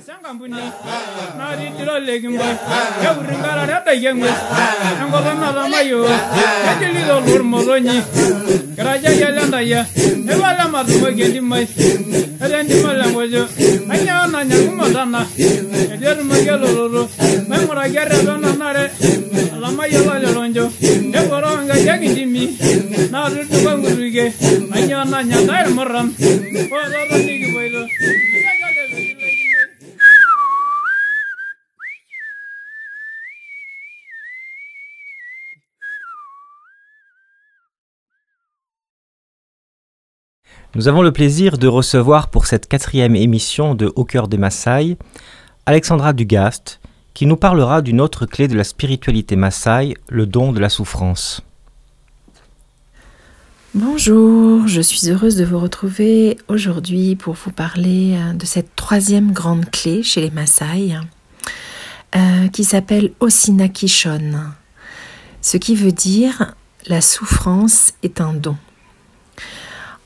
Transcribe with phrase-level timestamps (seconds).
[0.00, 0.56] sangambuni
[1.38, 2.48] naritira lekimba
[3.02, 4.38] keuringara redai eng'ues
[5.02, 6.00] enkolong natamayo
[6.66, 7.96] kejilito lormotonyi
[8.76, 9.80] kirajaki ele ntaya
[10.26, 11.66] nipale matumoki entimai
[12.44, 13.42] ele ntima lenkojo
[13.92, 15.20] ainyaa nanyakumatana
[15.94, 17.02] etu etumaki elototo
[17.48, 18.84] maing'uraki erretena nare
[19.56, 20.64] olamayiolo leronjo
[21.12, 22.44] neporoo nkariak intimi
[23.12, 24.26] naatudupa nkutukie
[24.74, 26.08] ainyaa nanya ntae irmurran
[26.74, 27.34] oototoni
[40.76, 44.96] Nous avons le plaisir de recevoir pour cette quatrième émission de Au cœur des Maasai
[45.66, 46.80] Alexandra Dugast,
[47.14, 51.42] qui nous parlera d'une autre clé de la spiritualité Maasai, le don de la souffrance.
[53.72, 59.30] Bonjour, je suis heureuse de vous retrouver aujourd'hui pour vous parler euh, de cette troisième
[59.30, 60.96] grande clé chez les Maasai,
[62.16, 64.32] euh, qui s'appelle Osinakishon,
[65.40, 66.56] ce qui veut dire
[66.88, 68.56] la souffrance est un don.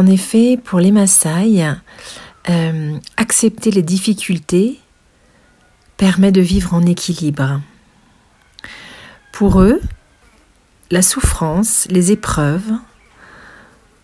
[0.00, 1.62] En effet, pour les Maasai,
[2.48, 4.80] euh, accepter les difficultés
[5.98, 7.60] permet de vivre en équilibre.
[9.30, 9.78] Pour eux,
[10.90, 12.72] la souffrance, les épreuves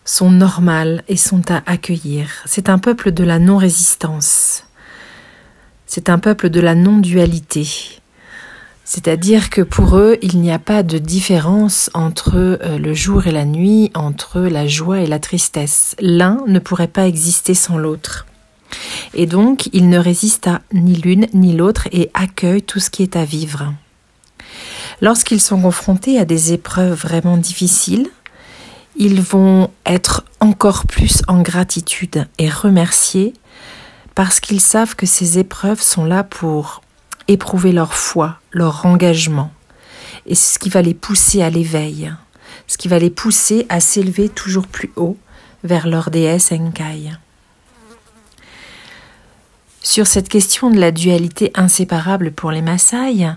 [0.05, 2.29] sont normales et sont à accueillir.
[2.45, 4.65] C'est un peuple de la non-résistance.
[5.87, 7.67] C'est un peuple de la non-dualité.
[8.89, 13.33] C'est-à-dire que pour eux, il n'y a pas de différence entre euh, le jour et
[13.33, 15.93] la nuit, entre la joie et la tristesse.
[15.99, 18.25] L'un ne pourrait pas exister sans l'autre.
[19.13, 23.03] Et donc, ils ne résistent à ni l'une ni l'autre et accueillent tout ce qui
[23.03, 23.73] est à vivre.
[25.01, 28.07] Lorsqu'ils sont confrontés à des épreuves vraiment difficiles,
[28.95, 33.33] ils vont être encore plus en gratitude et remercier
[34.15, 36.81] parce qu'ils savent que ces épreuves sont là pour
[37.27, 39.51] éprouver leur foi, leur engagement.
[40.25, 42.11] Et c'est ce qui va les pousser à l'éveil,
[42.67, 45.17] ce qui va les pousser à s'élever toujours plus haut
[45.63, 47.11] vers leur déesse Enkai.
[49.81, 53.29] Sur cette question de la dualité inséparable pour les Maasai,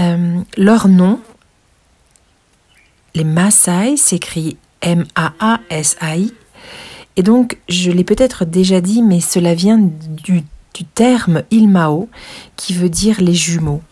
[0.00, 1.20] euh, leur nom,
[3.14, 6.34] les Maasai, s'écrit M-A-A-S-A-I,
[7.16, 10.44] et donc je l'ai peut-être déjà dit, mais cela vient du
[10.78, 12.08] du terme Ilmao
[12.56, 13.82] qui veut dire les jumeaux.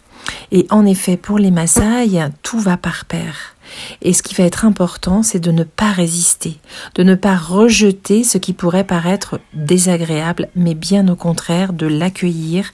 [0.52, 3.56] Et en effet, pour les Maasai, tout va par pair.
[4.02, 6.58] Et ce qui va être important, c'est de ne pas résister,
[6.94, 12.72] de ne pas rejeter ce qui pourrait paraître désagréable, mais bien au contraire de l'accueillir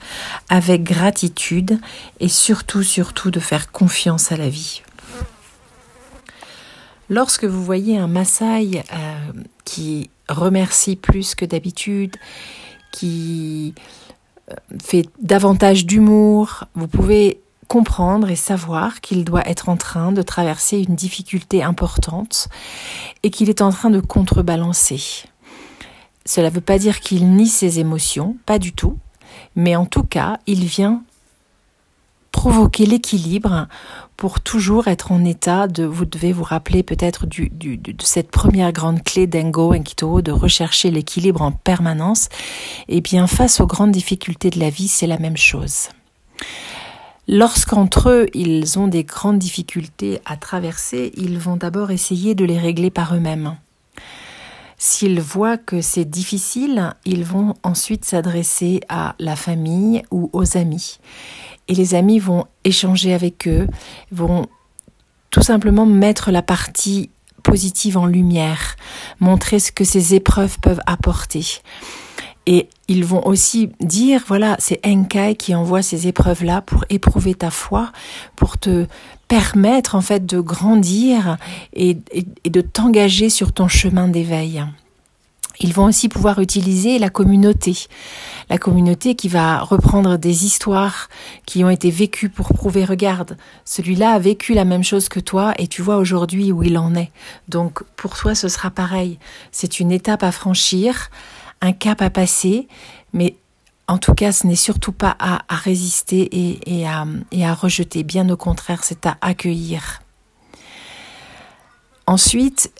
[0.49, 1.79] avec gratitude
[2.19, 4.81] et surtout, surtout de faire confiance à la vie.
[7.09, 9.31] Lorsque vous voyez un Maasai euh,
[9.65, 12.15] qui remercie plus que d'habitude,
[12.91, 13.75] qui
[14.49, 20.21] euh, fait davantage d'humour, vous pouvez comprendre et savoir qu'il doit être en train de
[20.21, 22.47] traverser une difficulté importante
[23.23, 25.25] et qu'il est en train de contrebalancer.
[26.25, 28.97] Cela ne veut pas dire qu'il nie ses émotions, pas du tout,
[29.55, 31.03] mais en tout cas, il vient
[32.31, 33.67] provoquer l'équilibre
[34.17, 39.03] pour toujours être en état de, vous devez vous rappeler peut-être de cette première grande
[39.03, 42.29] clé d'Engo Enkito, de rechercher l'équilibre en permanence.
[42.87, 45.89] Et eh bien, face aux grandes difficultés de la vie, c'est la même chose.
[47.27, 52.59] Lorsqu'entre eux, ils ont des grandes difficultés à traverser, ils vont d'abord essayer de les
[52.59, 53.55] régler par eux-mêmes.
[54.77, 60.99] S'ils voient que c'est difficile, ils vont ensuite s'adresser à la famille ou aux amis
[61.67, 63.67] et les amis vont échanger avec eux,
[64.11, 64.47] vont
[65.29, 67.09] tout simplement mettre la partie
[67.41, 68.75] positive en lumière,
[69.19, 71.45] montrer ce que ces épreuves peuvent apporter.
[72.45, 77.51] Et ils vont aussi dire, voilà, c'est Enkai qui envoie ces épreuves-là pour éprouver ta
[77.51, 77.91] foi,
[78.35, 78.85] pour te
[79.27, 81.37] permettre en fait de grandir
[81.73, 84.63] et, et de t'engager sur ton chemin d'éveil.
[85.59, 87.77] Ils vont aussi pouvoir utiliser la communauté.
[88.49, 91.09] La communauté qui va reprendre des histoires
[91.45, 95.53] qui ont été vécues pour prouver, regarde, celui-là a vécu la même chose que toi
[95.57, 97.11] et tu vois aujourd'hui où il en est.
[97.49, 99.19] Donc pour toi ce sera pareil.
[99.51, 101.09] C'est une étape à franchir,
[101.63, 102.67] un cap à passer,
[103.13, 103.35] mais
[103.87, 106.29] en tout cas ce n'est surtout pas à, résister
[106.65, 108.03] et, à, et à rejeter.
[108.03, 110.01] Bien au contraire, c'est à accueillir.
[112.05, 112.71] Ensuite,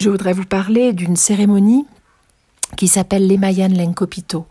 [0.00, 1.86] je voudrais vous parler d'une cérémonie
[2.76, 4.46] qui s'appelle l'Emayan Lenkopito.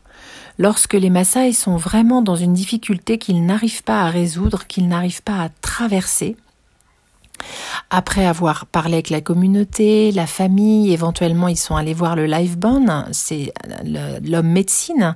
[0.57, 5.24] Lorsque les Maasai sont vraiment dans une difficulté qu'ils n'arrivent pas à résoudre, qu'ils n'arrivent
[5.24, 6.38] pas à traverser,
[7.89, 12.57] Après avoir parlé avec la communauté, la famille, éventuellement ils sont allés voir le live
[12.57, 13.53] bone, c'est
[14.23, 15.15] l'homme médecine,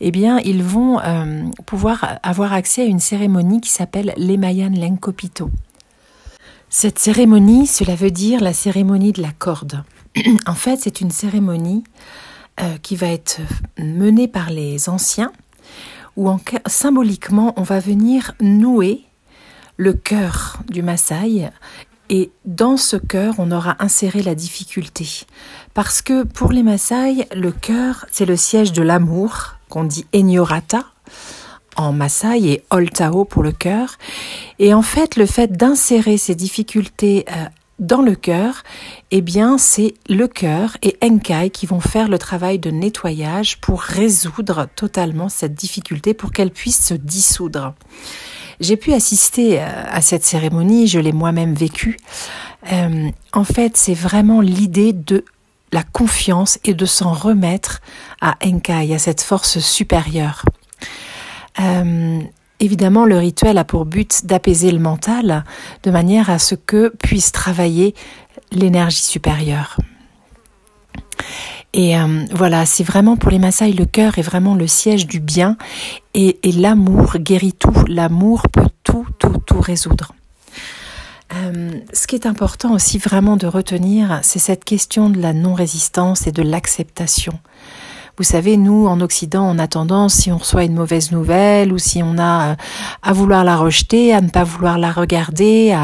[0.00, 5.50] eh bien ils vont euh, pouvoir avoir accès à une cérémonie qui s'appelle l'Emayan Lenkopito.
[6.68, 9.82] Cette cérémonie, cela veut dire la cérémonie de la corde.
[10.46, 11.84] en fait, c'est une cérémonie
[12.60, 13.40] euh, qui va être
[13.78, 15.32] menée par les anciens,
[16.16, 16.30] où
[16.66, 19.04] symboliquement on va venir nouer
[19.76, 21.50] le cœur du Maasai
[22.08, 25.26] et dans ce cœur, on aura inséré la difficulté.
[25.74, 30.84] Parce que pour les Maasai, le cœur, c'est le siège de l'amour, qu'on dit Enyorata
[31.76, 33.98] en Maasai et Oltao pour le cœur.
[34.58, 37.44] Et en fait, le fait d'insérer ces difficultés euh,
[37.78, 38.62] dans le cœur,
[39.10, 43.82] eh bien, c'est le cœur et Enkai qui vont faire le travail de nettoyage pour
[43.82, 47.74] résoudre totalement cette difficulté, pour qu'elle puisse se dissoudre.
[48.60, 51.98] J'ai pu assister euh, à cette cérémonie, je l'ai moi-même vécue.
[52.72, 55.24] Euh, en fait, c'est vraiment l'idée de
[55.72, 57.80] la confiance et de s'en remettre
[58.20, 60.44] à Enkai, à cette force supérieure.
[61.60, 62.20] Euh,
[62.60, 65.44] évidemment, le rituel a pour but d'apaiser le mental
[65.82, 67.94] de manière à ce que puisse travailler
[68.52, 69.76] l'énergie supérieure.
[71.76, 75.20] Et euh, voilà, c'est vraiment pour les Maasai, le cœur est vraiment le siège du
[75.20, 75.58] bien
[76.14, 77.84] et, l'amour guérit tout.
[77.86, 80.14] L'amour peut tout, tout, tout résoudre.
[81.34, 86.26] Euh, ce qui est important aussi vraiment de retenir, c'est cette question de la non-résistance
[86.26, 87.38] et de l'acceptation.
[88.18, 91.76] Vous savez, nous, en Occident, on a tendance, si on reçoit une mauvaise nouvelle ou
[91.76, 92.54] si on a euh,
[93.02, 95.76] à vouloir la rejeter, à ne pas vouloir la regarder,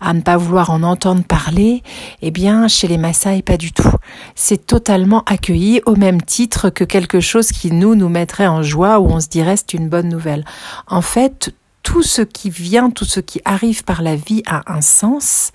[0.00, 1.82] à, ne pas vouloir en entendre parler,
[2.22, 3.90] eh bien, chez les Maasai, pas du tout.
[4.36, 9.00] C'est totalement accueilli au même titre que quelque chose qui nous, nous mettrait en joie
[9.00, 10.44] ou on se dirait c'est une bonne nouvelle.
[10.86, 11.52] En fait,
[11.82, 15.50] tout ce qui vient, tout ce qui arrive par la vie a un sens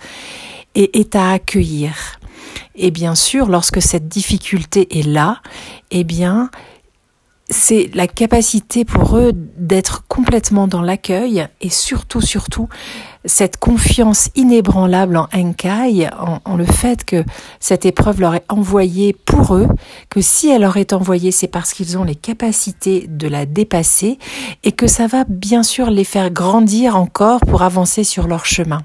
[0.77, 2.19] et est à accueillir.
[2.75, 5.41] Et bien sûr, lorsque cette difficulté est là,
[5.91, 6.49] eh bien,
[7.49, 12.69] c'est la capacité pour eux d'être complètement dans l'accueil et surtout, surtout,
[13.25, 17.23] cette confiance inébranlable en Enkai, en, en, le fait que
[17.59, 19.67] cette épreuve leur est envoyée pour eux,
[20.09, 24.19] que si elle leur est envoyée, c'est parce qu'ils ont les capacités de la dépasser
[24.63, 28.83] et que ça va bien sûr les faire grandir encore pour avancer sur leur chemin.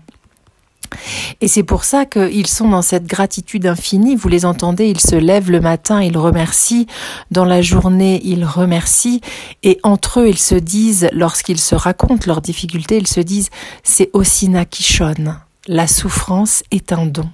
[1.40, 4.16] Et c'est pour ça qu'ils sont dans cette gratitude infinie.
[4.16, 6.86] Vous les entendez, ils se lèvent le matin, ils remercient.
[7.30, 9.20] Dans la journée, ils remercient.
[9.62, 13.50] Et entre eux, ils se disent, lorsqu'ils se racontent leurs difficultés, ils se disent,
[13.82, 15.34] c'est Osina Kishon.
[15.68, 17.28] La souffrance est un don.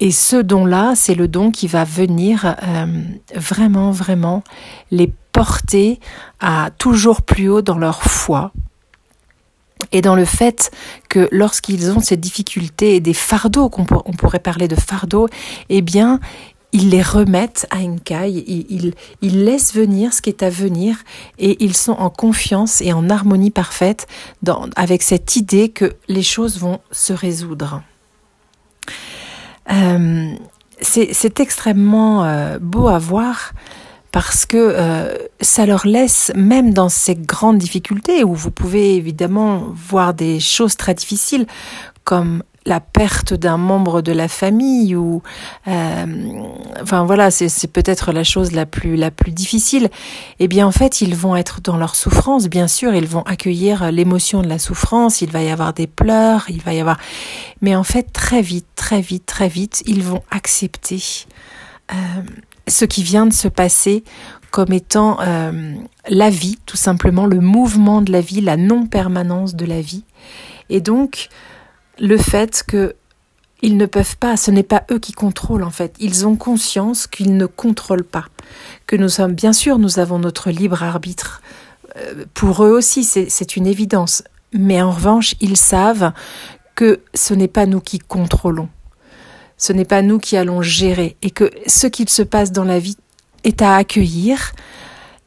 [0.00, 2.86] Et ce don-là, c'est le don qui va venir euh,
[3.34, 4.44] vraiment, vraiment
[4.90, 5.98] les porter
[6.40, 8.52] à toujours plus haut dans leur foi,
[9.92, 10.70] et dans le fait
[11.08, 15.28] que lorsqu'ils ont ces difficultés et des fardeaux, qu'on on pourrait parler de fardeaux,
[15.68, 16.20] eh bien,
[16.72, 18.92] ils les remettent à Enkai, ils,
[19.22, 20.98] ils, laissent venir ce qui est à venir
[21.38, 24.06] et ils sont en confiance et en harmonie parfaite
[24.76, 27.82] avec cette idée que les choses vont se résoudre.
[29.70, 30.32] Euh,
[30.80, 33.52] c'est extrêmement euh, beau à voir
[34.12, 39.66] parce que euh, ça leur laisse, même dans ces grandes difficultés, où vous pouvez évidemment
[39.74, 41.46] voir des choses très difficiles,
[42.04, 45.22] comme la perte d'un membre de la famille ou
[45.66, 46.06] euh,
[46.82, 49.88] enfin voilà c'est peut-être la chose la plus la plus difficile.
[50.38, 52.94] Eh bien en fait ils vont être dans leur souffrance bien sûr.
[52.94, 55.22] Ils vont accueillir l'émotion de la souffrance.
[55.22, 56.98] Il va y avoir des pleurs il va y avoir
[57.62, 61.02] mais en fait très vite très vite très vite ils vont accepter
[61.90, 61.94] euh,
[62.68, 64.04] ce qui vient de se passer
[64.50, 65.74] comme étant euh,
[66.08, 70.04] la vie, tout simplement, le mouvement de la vie, la non-permanence de la vie.
[70.70, 71.28] Et donc,
[71.98, 72.94] le fait que
[73.60, 75.96] ils ne peuvent pas, ce n'est pas eux qui contrôlent en fait.
[75.98, 78.26] Ils ont conscience qu'ils ne contrôlent pas.
[78.86, 81.42] Que nous sommes, bien sûr, nous avons notre libre arbitre.
[81.96, 84.22] Euh, pour eux aussi, c'est une évidence.
[84.52, 86.12] Mais en revanche, ils savent
[86.76, 88.68] que ce n'est pas nous qui contrôlons
[89.58, 92.78] ce n'est pas nous qui allons gérer et que ce qu'il se passe dans la
[92.78, 92.96] vie
[93.44, 94.52] est à accueillir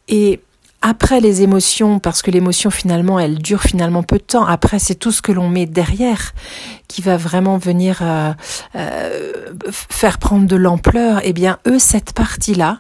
[0.08, 0.40] et
[0.82, 4.46] après les émotions, parce que l'émotion finalement, elle dure finalement peu de temps.
[4.46, 6.34] Après, c'est tout ce que l'on met derrière
[6.88, 8.34] qui va vraiment venir euh,
[8.76, 9.32] euh,
[9.72, 11.22] faire prendre de l'ampleur.
[11.24, 12.80] Eh bien, eux, cette partie-là,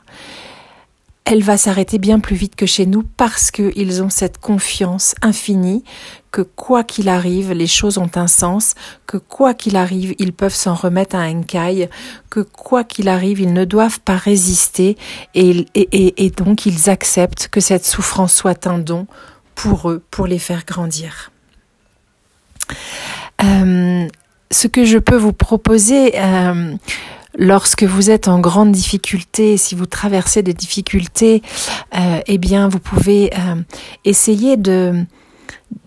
[1.25, 5.84] elle va s'arrêter bien plus vite que chez nous parce qu'ils ont cette confiance infinie
[6.31, 10.55] que quoi qu'il arrive, les choses ont un sens, que quoi qu'il arrive, ils peuvent
[10.55, 11.89] s'en remettre à un caille,
[12.29, 14.97] que quoi qu'il arrive, ils ne doivent pas résister
[15.33, 19.07] et donc ils acceptent que cette souffrance soit un don
[19.55, 21.31] pour eux, pour les faire grandir.
[23.43, 24.07] Euh,
[24.51, 26.75] ce que je peux vous proposer euh,
[27.38, 31.41] lorsque vous êtes en grande difficulté, si vous traversez des difficultés,
[31.95, 33.55] euh, eh bien, vous pouvez euh,
[34.05, 35.05] essayer de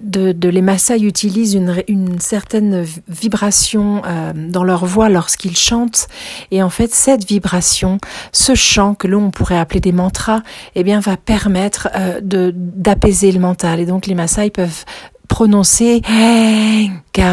[0.01, 6.09] de, les Maasai utilisent une, une certaine vibration euh, dans leur voix lorsqu'ils chantent.
[6.51, 7.99] Et en fait cette vibration,
[8.33, 10.43] ce chant que l'on pourrait appeler des mantras,
[10.75, 13.81] eh bien va permettre euh, de d'apaiser le mental.
[13.81, 14.85] Et donc les Maasai peuvent
[15.29, 17.29] prononcer Kai, Kai.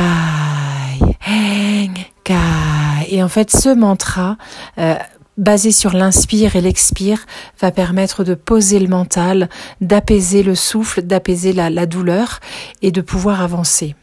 [3.10, 4.38] Et en fait ce mantra
[4.77, 4.96] euh,
[5.38, 7.26] basé sur l'inspire et l'expire,
[7.60, 12.40] va permettre de poser le mental, d'apaiser le souffle, d'apaiser la, douleur
[12.82, 13.96] et de pouvoir avancer.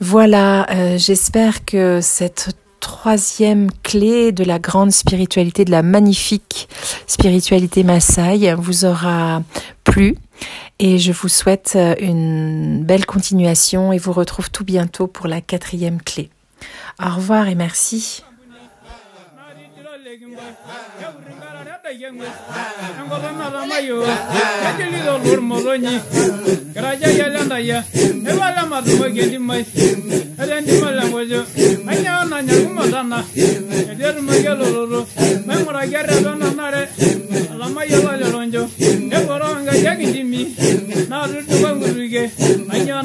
[0.00, 6.68] Voilà, euh, j'espère que cette troisième clé de la grande spiritualité, de la magnifique
[7.06, 9.42] spiritualité Maasai vous aura
[9.84, 10.16] plu.
[10.78, 15.40] Et je vous souhaite euh, une belle continuation et vous retrouve tout bientôt pour la
[15.40, 16.30] quatrième clé.
[17.04, 18.22] Au revoir et merci.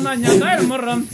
[0.03, 1.07] Nanya dair moran,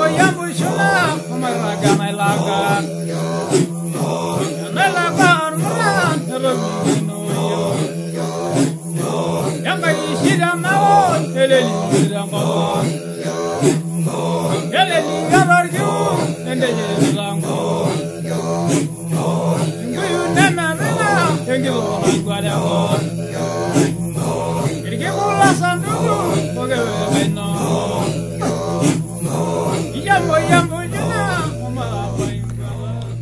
[0.00, 2.60] Moyambushula, Umaragamailaka.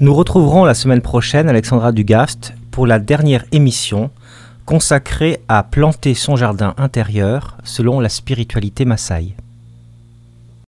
[0.00, 4.10] Nous retrouverons la semaine prochaine Alexandra Dugast pour la dernière émission
[4.68, 9.34] consacrée à planter son jardin intérieur selon la spiritualité Maasai.